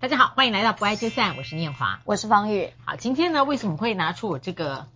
[0.00, 2.72] 大家好，欢迎来到不爱就散，我是念华，我是方玉。
[2.84, 4.86] 好，今天呢，为什么会拿出我这个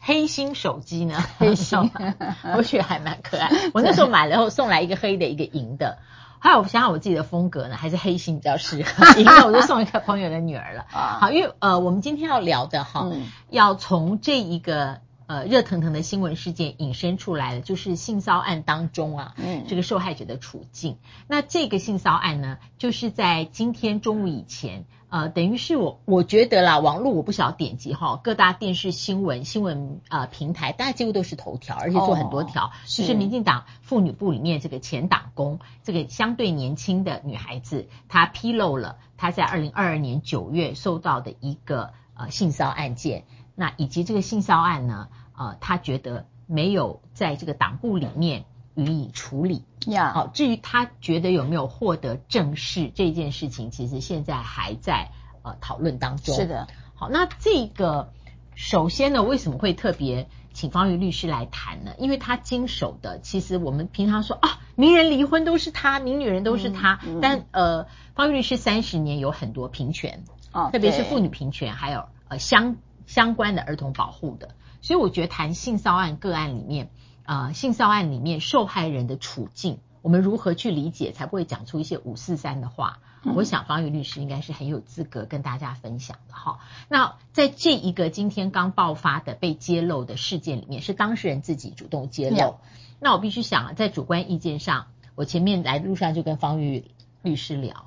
[0.00, 1.22] 黑心手机呢？
[1.36, 1.90] 黑心，
[2.56, 3.50] 我觉得还蛮可爱。
[3.74, 5.98] 我那时候买了后送来一个黑的，一个银的。
[6.38, 10.86] 后来我想想我自己的风格呢，还是黑心比较适合， 银的我就送一个朋友的女儿了。
[10.88, 15.02] 好，因为呃，我们今天要聊的哈，嗯、要从这一个。
[15.28, 20.96] 呃，热腾腾的新闻事件引申出来了，就是性骚案当中啊，嗯，这个受害者的处境。
[21.28, 43.24] 那这个性骚案呢，就是在今天中午以前，呃，等于是我我觉得啦，网络我不晓得点击哈，各大电视新闻新闻呃平台，大家几乎都是头条，而且做很多条，哦、就是民进党妇女部里面这个前党工，这个相对年轻的女孩子，她披露了她在二零二二年九月受到的一个呃性骚案件。
[43.60, 48.44] 那以及这个性骚案呢，呃，他觉得没有在这个党部里面
[48.76, 49.64] 予以处理。
[49.88, 55.10] 呀好，至于他觉得有没有获得正视这件事情，其实现在还在
[55.42, 56.36] 呃讨论当中。
[56.36, 58.12] 是的，好，那这个
[58.54, 61.90] 首先呢，为什么会特别请方瑜律师来谈呢？
[61.98, 70.22] 因为他经手的，其实我们平常说啊，名人离婚都是他，名女人都是他，嗯嗯、但呃，方瑜律师三十年有很多平权，
[70.52, 72.76] 哦，特别是妇女平权，还有呃相。
[73.08, 76.90] 相关的儿童保护的，所以我觉得谈性骚案个案里面，
[77.24, 82.98] 呃，性骚案里面受害人的处境，我们如何去理解，才不会讲出一些五四三的话？
[83.24, 86.60] 嗯、我想方玉律师应该是很有资格跟大家分享的哈。
[86.88, 92.36] 那在这一个今天刚爆发的被揭露的事件里面，是当事人自己主动揭露。
[92.36, 92.58] 嗯、
[93.00, 96.84] 那我必须想啊，在主观意见上，我前面来路上就跟方玉
[97.22, 97.86] 律师聊，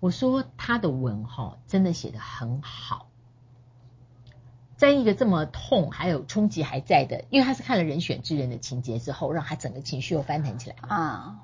[0.00, 3.07] 我说他的文哈真的写得很好。
[4.78, 11.40] 在一个这么痛，还有冲击还在的，因为他是看了人选之人的情节之后，让他整个情绪又翻腾起来啊。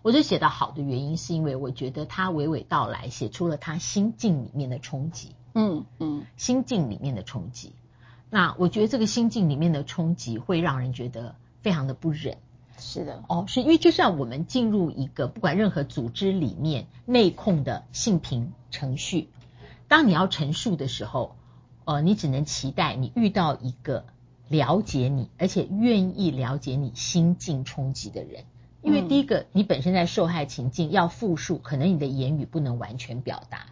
[0.00, 5.34] 我就写得好的原因，是因为我觉得他娓娓道来，写出了他心境里面的冲击。
[5.52, 7.74] 嗯嗯，心境里面的冲击。
[8.30, 12.38] 那我觉得这个心境里面的冲击会让人觉得非常的不忍。
[12.78, 19.28] 是的，哦，是因为就像我们进入一个不管任何组织里面内控的性平程序，
[19.88, 21.36] 当你要陈述的时候。
[21.86, 24.04] 呃，你只能期待你遇到一个
[24.48, 28.44] 了解你，而且愿意了解你心境冲击的人。
[28.82, 33.66] 因为第一个，你本身在受害情境要复述，可能你的言语不能完全表达。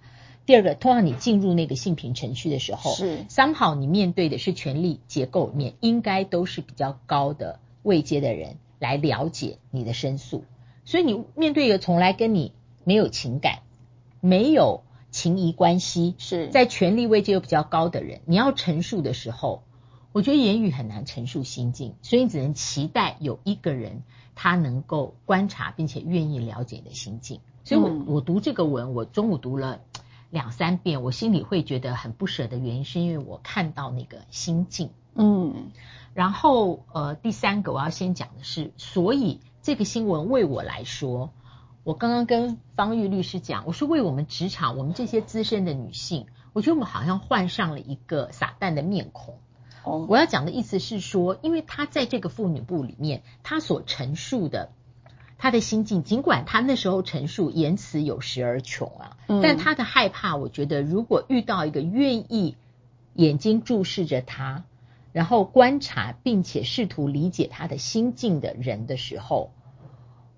[0.46, 10.44] 第二个，通常你进入那个性平程序的时候，是 somehow 你面对的是权力结构里面应该都是比较高的位阶的人来了解你的申诉，
[10.84, 12.52] 所以你面对一个从来跟你
[12.84, 13.58] 没有情感、
[14.20, 14.84] 没有。
[15.14, 19.62] 情谊关系是在权力位阶又比较高的人，你要陈述的时候，
[20.10, 24.02] 我觉得言语很难陈述心境，所以你只能期待有一个人
[24.34, 27.38] 他能够观察并且愿意了解你的心境。
[27.62, 29.82] 所以我，我读这个文，我中午读了
[30.30, 34.90] 两三遍，我心里会觉得很不舍的原因，是因为我看到那个心境。
[35.14, 35.70] 嗯，
[36.12, 41.30] 然后呃，第三个我要先讲的是，所以这个新闻为我来说。
[41.84, 49.34] 我刚刚跟方玉律师讲，我说为我们职场，我们这些资深的女性，我觉得我们好像换上了一个撒旦的面孔。
[49.82, 54.70] 哦，我要讲的意思是说，因为她在这个妇女部里面，她所陈述的
[55.36, 62.56] 她的心境，尽管她那时候陈述言辞有时而穷啊，嗯，但她的害怕，我觉得如果遇到一个愿意
[63.12, 64.64] 眼睛注视着她，
[65.12, 69.50] 然后观察并且试图理解她的心境的人的时候。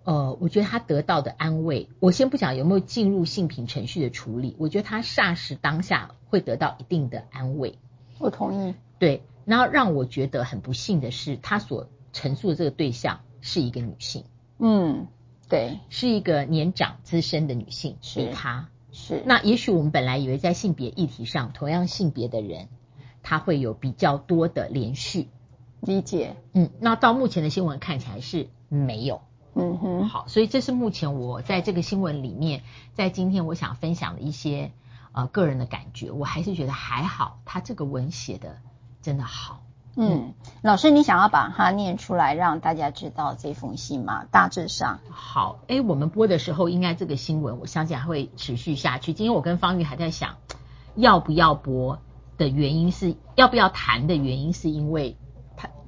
[0.06, 7.77] 呃，我觉得他得到的安慰，我先不讲有没有进入性品程序的处理，我觉得他霎时当下会得到一定的安慰。
[8.21, 8.75] 我同意。
[9.00, 14.22] 对，然后让我觉得很不幸的是，他所陈述的这个对象是一个女性。
[14.61, 15.09] 嗯，
[15.49, 18.69] 对，是一个年长资深的女性，是她。
[18.93, 19.25] 是。
[19.27, 22.69] 那也许我们本来以为在性别议题上，同样性别的人，
[23.25, 25.27] 他会有比较多的连续
[25.81, 26.37] 理解。
[26.53, 29.21] 嗯，那到目前的新闻看起来是没有。
[29.59, 32.62] 嗯哼，好，所以这是目前我在这个新闻里面，
[32.93, 34.71] 在今天我想分享的一些
[35.12, 38.59] 呃个人的感觉，我还是觉得还好，他这个文写的
[39.01, 39.63] 真的好。
[39.97, 44.27] 嗯，嗯老师，你想要把它念出来让大家知道这封信吗？
[44.31, 49.15] 大致上，好，哎，我们播的时候应该这个新闻，我相信还会持续下去。
[49.15, 50.36] 今天我跟方玉还在想，
[50.95, 51.98] 要不要播
[52.36, 55.16] 的原因是，要不要谈的原因是因为。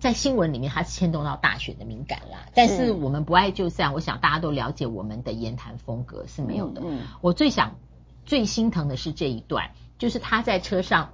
[0.00, 2.46] 他在新闻里面，它是牵动到大选的敏感啦。
[2.54, 6.82] 但是我们不爱就散，我想大家都了解我们的言谈风格是没有的。
[6.84, 7.76] 嗯，我最想、
[8.24, 11.10] 最心疼的是这一段，就是他在车上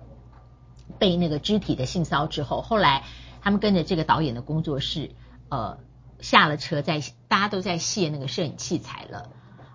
[0.98, 3.04] 被那个肢体的性骚之后，后来
[3.40, 5.12] 他们跟着这个导演的工作室，
[5.48, 5.78] 呃，
[6.20, 9.30] 下了车在，在大家都在卸那个摄影器材了。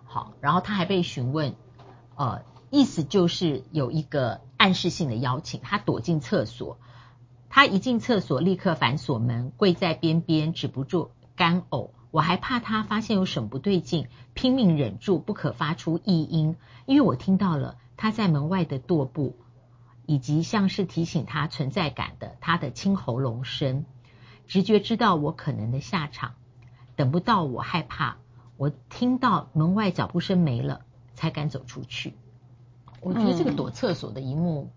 [0.06, 1.56] 好，然后他还被询问，
[2.16, 6.78] 呃，意思就是有一个暗示性的邀请，他躲进厕所，
[7.50, 11.90] 他一进厕所立刻反锁门，跪在边边止不住干呕。
[12.12, 16.56] 我还怕他发现有什么不对劲，拼命忍住不可发出异音，
[16.86, 19.36] 因为我听到了他在门外的踱步，
[20.06, 23.86] 以及像是提醒他存在感的他的清喉咙声。
[24.48, 26.34] 直觉知道我可能的下场，
[26.96, 28.18] 等不到我害怕，
[28.58, 30.82] 我听到门外脚步声没了，
[31.14, 32.16] 才敢走出去。
[33.02, 34.72] 我觉得这个躲厕所的一幕，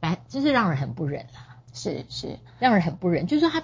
[0.00, 1.47] 哎、嗯，就是让人很不忍啊，
[1.78, 3.62] 是是，让人很不忍，就是说他。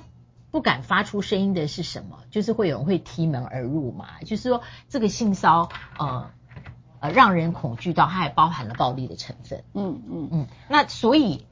[0.50, 2.20] 不敢发出声音的是什么？
[2.30, 4.20] 就是会有人会踢门而入嘛。
[4.20, 5.68] 就是说，这个性骚
[5.98, 6.30] 呃
[7.00, 9.64] 呃让人恐惧到，它还包含了暴力的成分。
[9.72, 10.46] 嗯嗯嗯。
[10.68, 11.44] 那所以，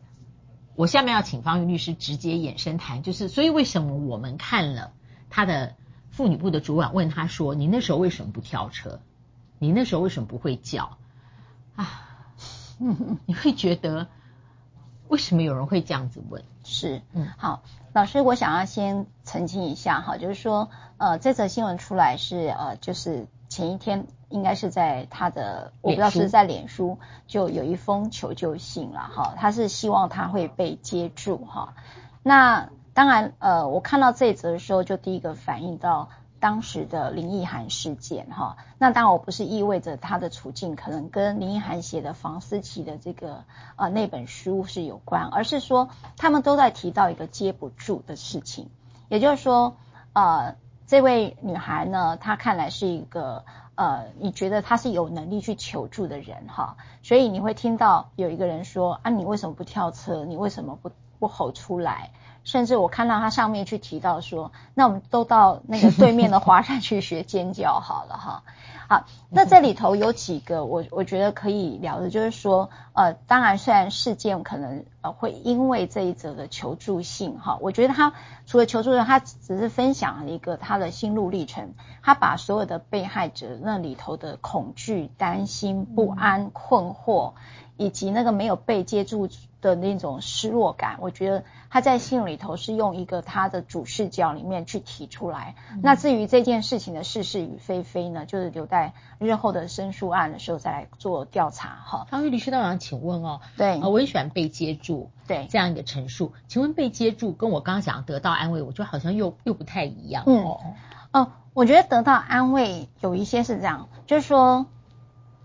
[0.76, 4.92] 我下面要请方玉律师直接衍生谈，就是所以为什么我们看了
[5.30, 5.74] 他的
[6.12, 9.00] 妇女部的主管问他说：“你那时候为什么不跳车？
[9.58, 10.96] 你那时候为什么不会叫？”
[11.74, 12.04] 啊，
[12.78, 14.06] 嗯， 你会觉得
[15.12, 16.42] 为什么有人会这样子问？
[16.64, 17.62] 是，嗯，好。
[17.92, 31.74] 老师，我想要先澄清一下哈，就是说，呃，这则新闻出来是呃，就是前一天应该是在他的，我不知道是在脸书就有一封求救信了哈，他是希望他会被接住哈。
[32.22, 36.08] 那当然，呃，我看到这一则的时候，就第一个反应到。
[36.42, 43.44] 当时的林奕含事件，哈，那当然我不是意味着他的处境可能跟林奕含写的房思琪的这个
[43.76, 48.70] 呃那本书是有关，而是说他们都在提到一个接不住的事情，
[49.08, 49.76] 也就是说，
[50.14, 50.56] 呃，
[50.88, 53.44] 这位女孩呢，她看来是一个
[53.76, 60.24] 呃，你觉得她是有能力去求助的人，哈，所以你会听到有一个人说啊，你为什么不跳车？
[60.24, 60.90] 你为什么不
[61.22, 62.10] 不吼出来？
[62.42, 68.42] 甚至我看到他上面去提到说，那我们都到那个对面的华山去学尖叫好了哈。
[68.88, 78.12] 好，那这里头有几个我我觉得可以聊的，就是说，呃，当然虽然事件可能呃会因为这一则的求助信哈，我觉得他
[78.44, 87.34] 除了求助人，他只是分享了一个他的心路历程，他把所有的被害者那里头的恐惧、担心、不安、困惑。
[87.78, 89.28] 以及那个没有被接住
[89.62, 95.54] 的那种失落感，我觉得他在信里头是用一个他的主视角里面去提出来。
[95.70, 102.06] 嗯、那至于这件事情的是是与非非呢，就是留待日后的申诉案的时候再来做调查哈。
[102.10, 110.24] 方玉律师，那我想请问哦，对，我很喜欢被接住，对这样一个陈述，请问被接住跟我刚刚讲得到安慰，我觉得好像又又不太一样。
[110.26, 110.44] 嗯
[111.12, 114.66] 哦，我觉得得到安慰有一些是这样，就是说。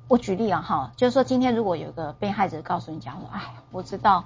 [0.10, 4.24] 我举例啊，哈，就是说今天如果有个被害者告诉你讲说，哎，我知道，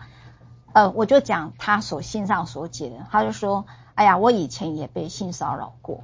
[0.73, 6.03] 呃，我就讲他所信上所解的，他就说，哎呀，我以前也被性骚扰过，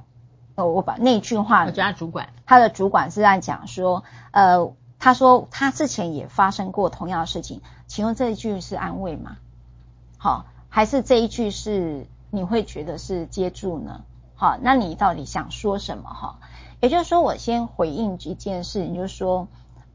[0.56, 4.02] 呃，我把那句话，我家主管，他的主管是在讲说，
[4.32, 9.36] 呃，他说他之前也发生过同样的事情，请问这一句是安慰吗？
[10.16, 14.02] 好，还是这一句是你会觉得是接住呢？
[14.34, 16.10] 好，那你到底想说什么？
[16.10, 16.38] 哈，
[16.80, 19.46] 也就是说，我先回应一件事你，就是说。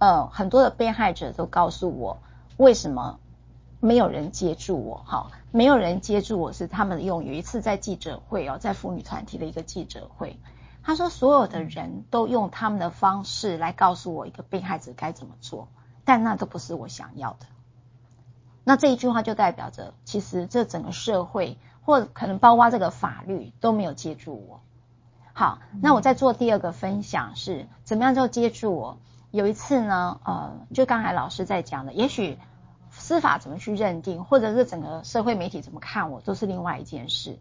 [0.04, 2.18] 呃，很多的被害者都告诉我，
[2.58, 3.22] 为什么
[3.80, 4.98] 没有人接住我？
[5.08, 7.24] 哈，没有人接住我是他们用。
[7.24, 10.38] 有一次在记者会哦，在妇女团体的一个记者会，
[10.84, 15.70] 他说所有的人都用他们的方式来告诉我一个被害者该怎么做，
[16.04, 17.46] 但那都不是我想要的。
[18.66, 24.60] 那这一句话就代表着，其实这整个社会或可能包括这个法律都没有接住我。
[25.32, 28.98] 好，那我再做第二个分享是，怎么样就接住我？
[29.34, 32.38] 有一次呢，呃，就刚才老师在讲的，也许
[32.92, 37.40] 司法怎么去认定，或者是整个社会媒体怎么看我，都是另外一件事。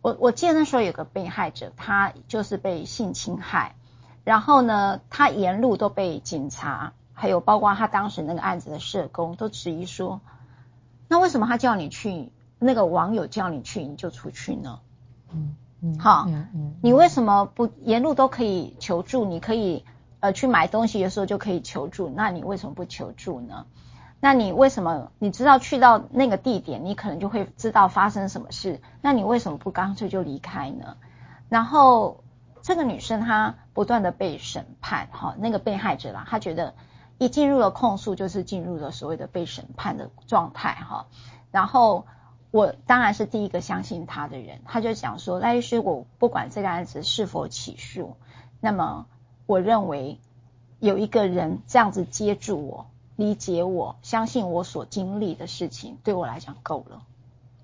[0.00, 3.74] 我我记得那时候有个被害者，他就是被性侵害，
[4.22, 10.20] 然后呢，他沿路都被警察，还有包括他当时那个案子的社工都质疑说，
[11.08, 14.78] 那为什么他叫你去，那个网友叫你去，你就出去呢？
[15.32, 19.24] 嗯嗯，好，嗯嗯，你为什么不沿路都可以求助？
[19.24, 19.84] 你可以。
[20.24, 23.66] 呃，去买东西的时候就可以求助，那你为什么不求助呢？
[24.20, 28.80] 那你为什么你知道去到那个地点，你可能就会知道发生什么事？
[29.02, 30.96] 那你为什么不干脆就离开呢？
[31.50, 32.24] 然后
[32.62, 36.72] 这个女生她不断的被审判，哈，那个被害者啦，她觉得
[37.18, 41.06] 一进入了控诉就是进入了所谓的被审判的状态，哈。
[41.50, 42.06] 然后
[42.50, 48.16] 我当然是第一个相信她的人，她就讲说，赖律师，我不管这个案子是否起诉，
[48.58, 49.04] 那么。
[49.46, 50.18] 我认为
[50.78, 52.86] 有一个人这样子接住我，
[53.16, 57.02] 理解我，相信我所经历的事情，对我来讲够了。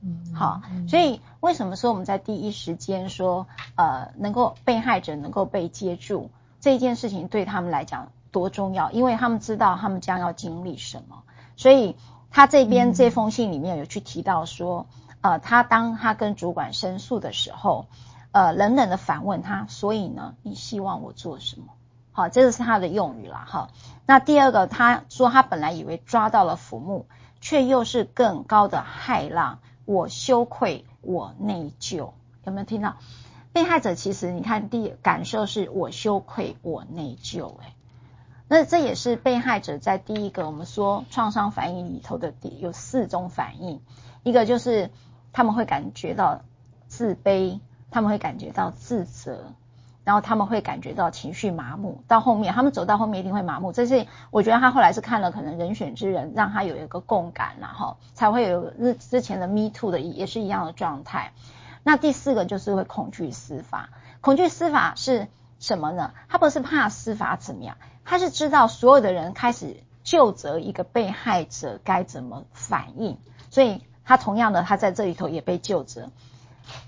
[0.03, 3.47] 嗯，好，所以为什么说我们在第一时间说，
[3.77, 11.23] 呃，能够被害者能够被接住这件事情，对他们来讲多重要，因为他们知道他们将要经历什么，
[11.57, 11.97] 所以
[12.31, 14.87] 他这边这封信里面有去提到说，
[15.21, 17.85] 呃，他当他跟主管申诉的时候，
[18.33, 21.67] 呃，冷冷的反问他，所以呢，你希望我做什么？
[22.13, 23.47] 好，这个是他的用语啦。
[23.49, 23.71] 哈，
[24.07, 27.07] 那第二个，他说他本来以为抓到了浮木，
[27.41, 32.11] 却又是更高的骇浪，我羞愧，我内疚，
[32.45, 32.97] 有没有听到？
[33.53, 37.75] 被害者其实你看，第感受是我羞愧，我内疚，哎，
[38.47, 43.81] 那这也是被害者在第一个我们说创伤反应里头的第有四种反应，
[44.23, 44.91] 一个就是
[45.33, 46.43] 他们会感觉到
[46.87, 47.59] 自卑，
[47.91, 49.53] 他们会感觉到自责。
[50.03, 53.71] 然后他们会感觉到情绪麻木，到后面他们走到后面一定会麻木。
[53.71, 61.33] 这是我觉得他后来是看了可能人选之人，让他有一个共感，然后才会有日之前的 Me Too 的也是一样的状态。
[61.85, 63.91] 那第四个就是会恐惧司法，
[64.23, 65.29] 恐惧司法是
[65.61, 66.13] 什么呢？
[66.29, 73.19] 他不是怕司法怎么样，他是知道所有的人开始就责一个被害者该怎么反应，
[73.51, 76.11] 所以他同样的他在这里头也被就责，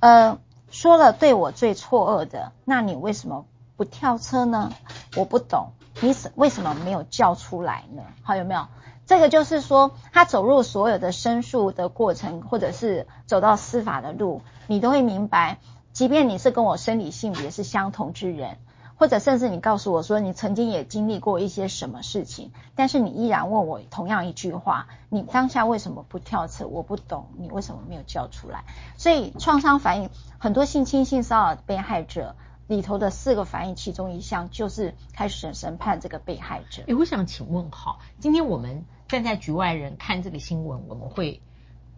[0.01, 0.39] 呃。
[0.73, 3.45] 说了对我最错愕的，那你为什么
[3.77, 4.73] 不跳车呢？
[5.17, 8.03] 我不懂，你为什么没有叫出来呢？
[8.23, 8.67] 好，有没有？
[9.05, 15.59] 这个就是说，他走入所有的申诉的过程，或者是走到司法的路，你都会明白，
[15.93, 18.57] 即便你是跟我生理性别是相同之人。
[18.97, 26.67] 或者甚至你告诉我说你曾经也经历过一些什么事情，但是你依然问我同样一句话：你当下为什么不跳车？
[26.67, 28.65] 我不懂，你为什么没有叫出来？
[28.97, 32.37] 所以创伤反应很多性侵性骚扰被害者
[32.69, 36.85] 里头的四个反应，其中一项就是开始审判这个被害者。
[36.87, 41.43] 诶，我想请问，好，今天我们站在局外人看这个新闻，我们会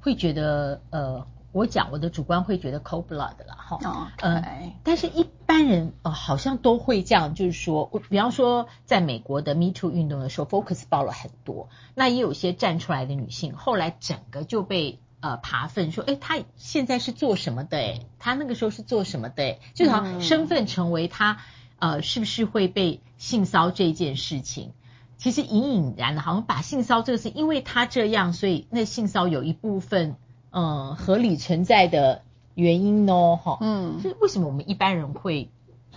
[0.01, 1.27] 会觉得呃。
[1.55, 3.79] 我讲我的主观会觉得 cold blood 了哈，
[4.23, 4.43] 嗯、呃，
[4.83, 17.77] 但是一般人呃好像都会这样，就是说，比方说在美国的 Me Too 运动的时候，Focus 报了很多，那也有些站出来的女性，后来整个就被呃扒粪说，诶，她现在是做什么的？
[17.79, 19.59] 诶，她那个时候是做什么的？
[19.75, 21.39] 就好像身份成为她
[21.79, 24.73] 呃是不是会被性骚这件事情，
[25.19, 30.17] 其实隐隐然的，好像把性骚这个事，因为她这样，所以那性骚有一部分。
[30.57, 32.23] 嗯，合理存在的
[32.55, 33.37] 原因呢？
[33.37, 35.51] 哈，嗯，是为什么我们一般人会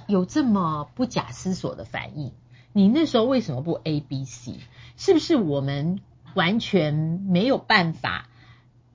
[0.08, 2.32] 有这么不假思索的反应？
[2.74, 4.56] 你那时候为什么不 A、B、C？
[4.98, 6.02] 是不是我们
[6.34, 8.30] 完全没有办法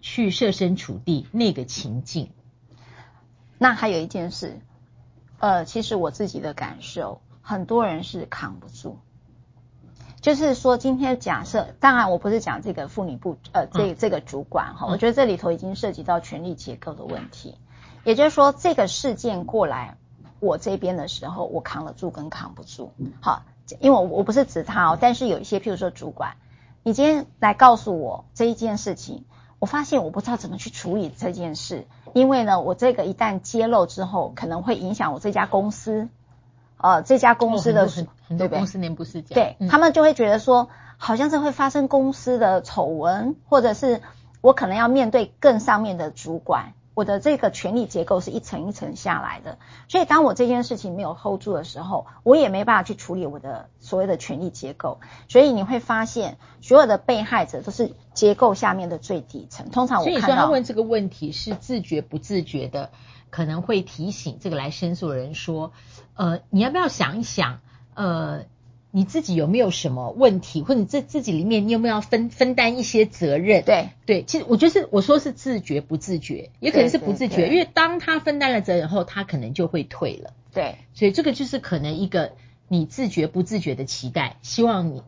[0.01, 2.31] 去设身处地那个情境？
[3.59, 4.59] 那还有一件事，
[5.39, 8.99] 呃，其实我自己的感受，很多人是扛不住。
[10.23, 17.59] 就是说，今天假设，当然我不是讲这个妇女部，呃，这这个主管哈，我觉得这里头已经涉及到权力结构的问题。
[18.05, 19.97] 也就是说，这个事件过来
[20.39, 22.93] 我这边的时候，我扛得住跟扛不住。
[23.21, 23.43] 好，
[23.81, 26.37] 因为我我不是指他哦，但是有一些，譬如说主管，
[26.85, 29.25] 你今天来告诉我这一件事情，
[29.59, 36.09] 我发现我不知道怎么去处理这件事，因为呢，我这个一旦揭露之后，可能会影响我这家公司。
[36.83, 44.03] 呃，这家公司的、哦、很，很多公司内部事件，对、嗯、他们就会觉得说，好像是会发生公司的丑闻，或者是
[44.41, 49.59] 我可能要面对更上面的主管，我的这个权力结构是一层一层下来的。
[49.87, 54.99] 所以当我这件事情没有 hold 住的时候，我也没办法去处理我的所谓的权力结构。
[55.29, 59.71] 所以你会发现，所有的被害者都是结构下面的最底层。
[59.71, 62.91] 通常我看到，所以说他问这个问题是自觉不自觉的。
[63.33, 65.73] 可能会提醒这个来申诉的人说，
[66.15, 67.61] 呃，你要不要想一想，
[67.95, 68.45] 呃，
[68.91, 73.65] 你自己有没有什么问题，或者你自自己里面你有没有要分分担一些责任？
[73.65, 80.35] 对对，其实我觉得是我说是自觉不自觉，也可能是不自觉，因为当他分担了责任后，他可能就会退了。
[80.53, 82.33] 对，所以这个就是可能一个
[82.69, 85.03] 你自觉不自觉的期待，希望你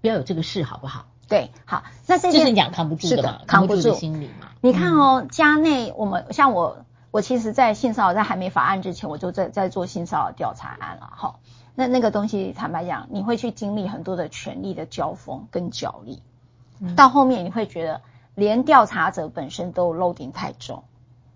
[0.00, 1.08] 不要有这个事，好不好？
[1.26, 4.52] 对，好，那这件就是你讲扛不住的嘛，扛不住的心理嘛。
[4.60, 6.83] 你看哦，家内我们像我。
[7.14, 11.12] 我其实，在性骚扰在还没法案之前，我就在在做性骚扰调查案了。
[11.14, 11.36] 哈，
[11.76, 16.24] 那那个东西，坦白讲，你会去经历很多的权力的交锋跟角力，
[16.96, 18.00] 到后面你会觉得，
[18.34, 20.82] 连调查者本身都 loading 太重，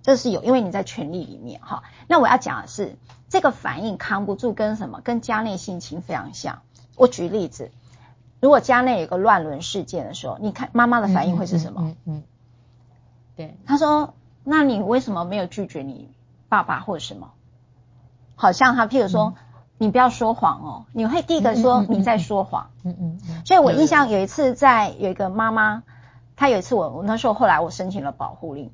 [0.03, 1.61] 这是有，因为你在权力里面。
[1.61, 2.97] 哈，那我要讲的是，
[3.29, 5.01] 这个反应扛不住，跟什么？
[5.01, 6.63] 跟家内性情非常像。
[6.97, 7.71] 我举例子，
[8.41, 11.83] 如果家内有个乱伦事件的时候，你看妈妈的反应会是什么？
[11.83, 12.23] 嗯，嗯，嗯，
[13.37, 14.13] 对，他说。
[14.49, 16.11] 那你为什么没有拒绝你
[16.49, 17.33] 爸爸或者什么？
[18.35, 19.45] 好像他，譬如说，嗯、
[19.79, 22.71] 你不要说谎哦，你会第一个说你在说谎。
[22.85, 23.43] 嗯嗯，嗯。
[23.45, 25.83] 所以我印象有一次，在有一个妈妈，
[26.37, 28.71] 她有一次我我那时候后来我申请了保护令，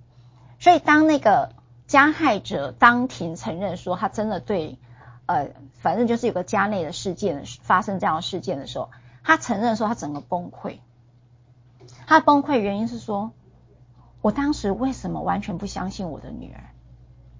[0.60, 1.52] 所以当那个
[1.86, 4.78] 加害者当庭承认说他真的对
[5.26, 5.48] 呃，
[5.80, 8.90] 反正就是有个家内的事件发生这样的事件的时候，
[9.22, 10.78] 他承认说他整个崩溃。
[12.06, 13.32] 他崩溃原因是说，
[14.24, 16.72] 我当时为什么完全不相信我的女儿？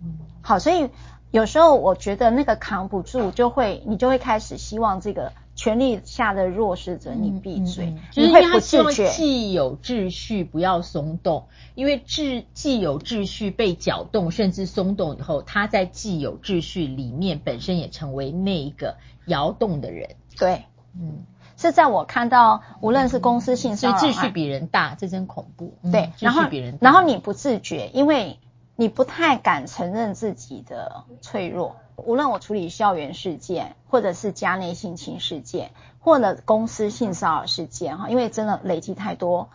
[0.03, 0.91] 嗯，好，所以
[1.31, 9.09] 有时候我觉得那个扛不住，就会你就会开始希望这个权力下的弱势者你闭嘴，嗯嗯嗯、你会不自觉。
[9.09, 20.17] 既有秩序不要松动，因为秩既有秩序被搅动甚至松动以后，他在既有秩序里面本身也成为那一个摇动的人。
[20.37, 20.64] 对，
[21.00, 21.25] 嗯。
[21.68, 25.75] 是在我看到，无论是公司性骚扰，所以秩序比人大，这真恐怖。
[25.90, 28.38] 对，秩序比人大，然后然后你不自觉，因为
[28.76, 31.76] 你不太敢承认自己的脆弱。
[31.97, 39.49] 无论我处理校园事件，或者是家内性侵事件，或者公司性骚扰事件，哈，因为真的累积太多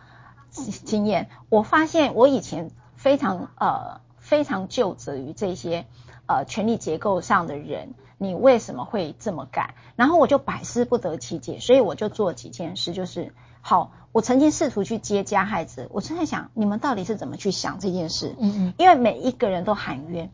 [0.50, 5.84] 经验，我发现我以前非常呃非常就责于这些
[6.30, 7.94] 呃权力结构上的人。
[8.22, 9.72] 你为什么会这么干？
[9.96, 13.32] 然后我就百思不得其解，所以我就做几件事，就是
[13.62, 18.36] 好，我曾经试图去接加害者，我正在想你们到底是怎么去想这件事？
[18.38, 20.30] 嗯嗯，因为每一个人都喊冤，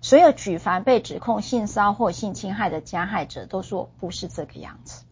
[0.00, 5.04] 所有举凡被指控性骚或性侵害的加害者都说不是这个样子。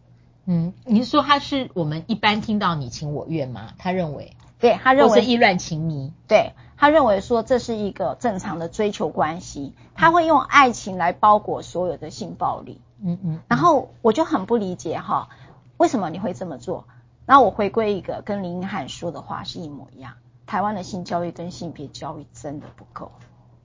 [0.43, 3.71] 嗯，你是说他是我们一般听到你情我愿吗？
[3.77, 6.53] 他认为，对，他认为是意乱情迷，对。
[6.77, 12.81] 他认为说这是一个正常的追求关系，他会用爱情来包裹所有的性暴力。
[13.01, 13.39] 嗯嗯。
[13.47, 15.29] 然后我就很不理解哈，
[15.77, 16.85] 为什么你会这么做？
[17.25, 20.13] 然后我回归一个跟林奕含说的话是一模一样，
[20.45, 23.11] 台湾的性教育跟性别教育真的不够。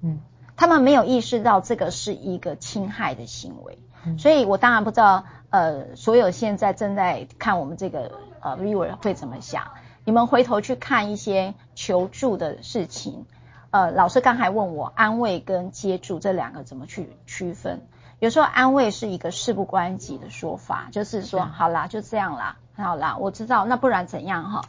[0.02, 0.20] 嗯。
[0.56, 3.78] 他们没有意识到这个是一个侵害的行为，
[4.18, 9.64] 所以我当然不知道呃，所有现在正在看我们这个呃 viewer 会怎么想。
[10.10, 13.26] 你们回头去看一些求助的事情，
[13.70, 17.86] 呃，老师刚才问我安慰跟接住这两个怎么去区分？
[18.18, 24.62] 有时候安慰是一个事不关己的说法，就是说好啦，就这样啦，好啦，我知道，那不然怎样哈？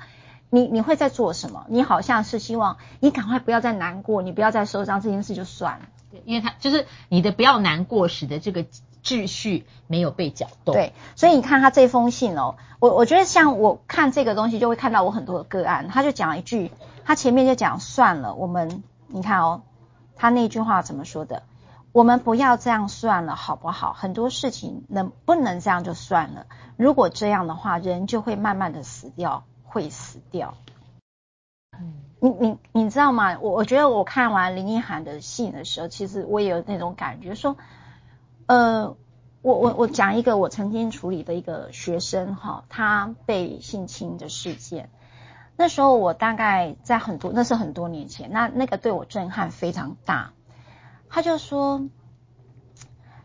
[0.51, 1.65] 你你会在做什么？
[1.69, 5.85] 你好像是希望你赶快不要再难过，你不要再受伤，这件事就算了。
[6.11, 8.63] 对，因为他就是你的不要难过，使得这个。
[9.03, 16.71] 秩序没有被搅动，对，所以你看他这封信哦，我我觉得像我看这个东西就会看到我很多的个案，他就讲了一句，
[17.03, 19.63] 他前面就讲算了，我们你看哦，
[20.15, 21.43] 他那句话怎么说的？
[21.93, 23.91] 我们不要这样算了，好不好？
[23.91, 26.45] 很多事情能不能这样就算了？
[26.77, 30.53] 如果这样的话，人就会慢慢的死掉，会死掉。
[31.77, 33.37] 嗯，你你你知道吗？
[33.41, 37.57] 我我觉得我看完林奕涵的信的时候，其实我也有那种感觉说。
[38.51, 38.97] 呃，
[39.41, 44.89] 我我我讲一个我曾经处理的一个学生哈，他被性侵的事件。
[45.55, 50.33] 那时候我大概在很多，那是很多年前，那那个对我震撼非常大。
[51.07, 51.87] 他就说，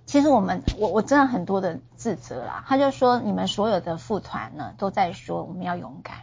[0.05, 2.65] 其实我们我我真的很多的自责啦。
[2.69, 6.19] 他就说，你们所有的副团呢都在说我们要勇敢，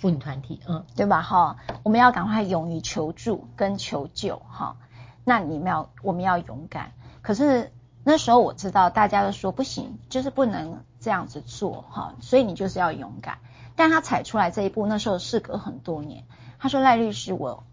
[0.00, 1.22] 妇女团体，嗯，对吧？
[1.22, 4.78] 哈，我们要赶快勇于求助跟求救哈。
[5.22, 6.90] 那你们要我们要勇敢，
[7.22, 7.70] 可是。
[8.08, 13.38] 那时候我知道大家都说不行，就是不能这样子做哈，所以你就是要勇敢。
[13.74, 16.22] 但他踩出来这一步，那时候事隔很多年。
[16.60, 17.64] 他说：“赖律师，我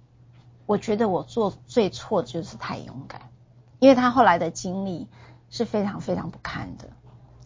[0.65, 3.22] 我觉得我做最错就是太勇敢，
[3.78, 5.08] 因为他后来的经历
[5.52, 6.88] 是非常非常不堪的。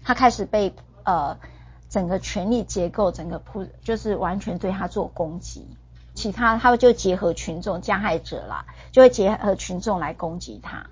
[0.01, 0.73] 他开始被
[1.03, 1.37] 呃
[1.89, 5.67] 整个权力结构整个铺，就是完全对他做攻击。
[6.15, 10.87] 其他他就结合群众加害者啦，就会结合群众来攻击他。”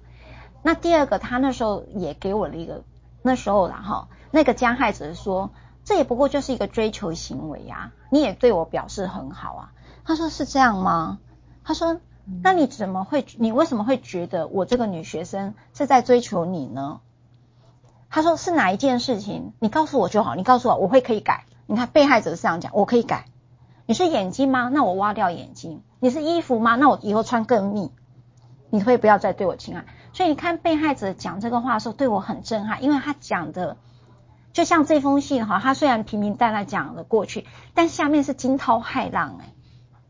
[0.66, 2.82] 那第二个，他那时候也给我了一个，
[3.22, 5.52] 那时候然后那个加害者说，
[5.84, 9.72] 这也不过就是一个追求行为呀，你也对我表示很好啊。
[10.06, 11.20] 他说是这样吗？
[11.64, 12.00] 他说，
[12.42, 17.00] 那你怎么会，你为什么会觉得我这个女学生是在追求你呢？
[18.10, 19.54] 他说是哪一件事情？
[19.60, 21.46] 你告诉我就好，你告诉我，我会可以改。
[21.68, 23.26] 你看被害者是这样讲，我可以改。
[23.86, 24.72] 你是眼睛吗？
[24.74, 25.84] 那我挖掉眼睛。
[26.00, 26.76] 你是衣服吗？
[26.76, 27.92] 那我以后穿更密。
[28.72, 29.86] 你会不要再对我亲爱？
[30.16, 33.76] 所以你看，被害者讲这个话的时候，对我很震撼，因为他讲的
[34.54, 39.54] 就像这封信哈，他虽然平平淡淡讲了过去，但下面是惊涛骇浪哎。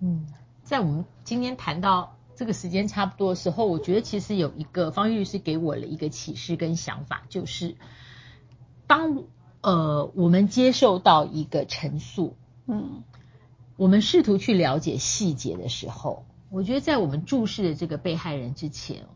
[0.01, 0.27] 嗯，
[0.63, 7.75] 在我们今天谈到这个时间差不多的时候，我觉得其实有一个方玉律师给我了一个启示跟想法，就是
[8.85, 9.23] 当
[9.61, 12.35] 呃我们接受到一个陈述，
[12.67, 13.01] 嗯，
[13.75, 19.07] 我们试图去了解细节的时候，我觉得在我们注视的这个被害人之前。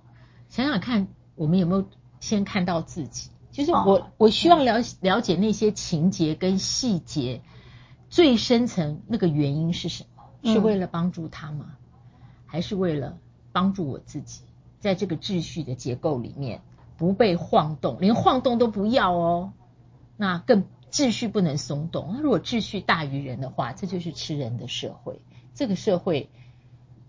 [0.50, 1.86] 想想看，我们有没有
[2.20, 3.30] 先看到自己？
[3.52, 7.42] 就是我，哦、我需要了了解那些情节跟细节，
[8.10, 10.24] 最深层那个原因是什么？
[10.42, 11.74] 嗯、是为了帮助他吗？
[12.46, 13.18] 还是为了
[13.52, 14.42] 帮助我自己？
[14.80, 16.62] 在这个秩序的结构里面，
[16.98, 19.54] 不被晃动，连晃动都不要哦。
[20.16, 22.12] 那更秩序不能松动。
[22.14, 25.20] 那如果秩序大于人的话，这就是吃人的社会。
[25.54, 26.30] 这个社会，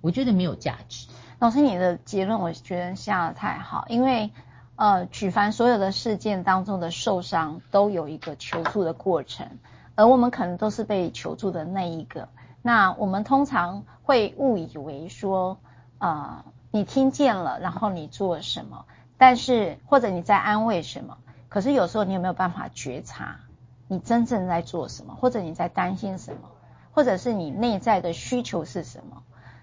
[0.01, 1.07] 我觉得没有价值。
[1.41, 4.31] 老师，你的结论我觉得下得太好，因为
[4.77, 9.49] 呃，举凡所有的事件当中的受伤，都有一个求助的过程，
[9.95, 12.29] 而我们可能都是被求助的那一个。
[12.61, 15.57] 那我们通常会误以为说，
[15.97, 18.85] 呃，你听见了，然后你做什么？
[19.17, 21.17] 但是或者你在安慰什么？
[21.49, 23.41] 可是有时候你有没有办法觉察
[23.89, 25.15] 你真正在做什么？
[25.15, 26.51] 或者你在担心什么？
[26.93, 29.23] 或者是你内在的需求是什么？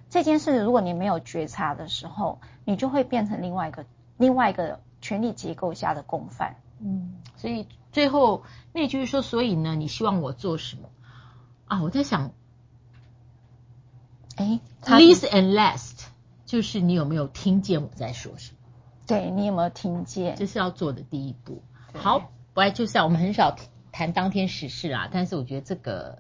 [0.10, 3.86] 这件事如果你没有觉察的时候，你就会变成另外一个
[4.18, 6.56] 另外一个权力结构下的共犯。
[6.80, 10.90] 嗯，所以最后那句说，所以呢，你希望我做什么？
[11.68, 12.32] 啊，我在想，
[14.36, 16.06] 哎，least and last，
[16.46, 18.58] 就是你有没有听见我在说什么？
[19.08, 20.36] 对，你有没有听见？
[20.36, 21.62] 这是要做的第一步。
[21.94, 23.04] 好，不爱就散。
[23.04, 23.56] 我们很少
[23.92, 26.20] 谈当天时事啊，但是我觉得这个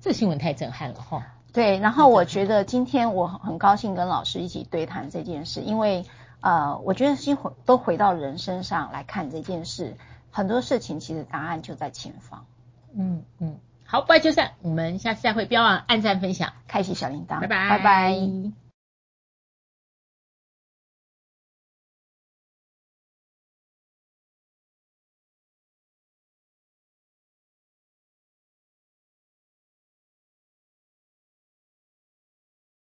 [0.00, 1.26] 这个新闻太震撼了哈。
[1.52, 6.04] 对，然后我觉得今天我很高兴跟老师一起对谈这件事，因为
[6.40, 9.96] 呃，我觉得先回都回到人身上来看这件事，
[10.30, 12.46] 很多事情其实答案就在前方。
[12.94, 14.52] 嗯嗯，好，不爱就散。
[14.62, 18.69] 我们下次再会，不要忘了按赞、分享、开启小铃铛，拜拜，拜拜。